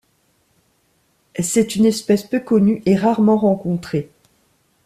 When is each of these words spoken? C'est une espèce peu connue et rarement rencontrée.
C'est 1.39 1.75
une 1.75 1.85
espèce 1.85 2.23
peu 2.23 2.39
connue 2.39 2.81
et 2.87 2.95
rarement 2.95 3.37
rencontrée. 3.37 4.09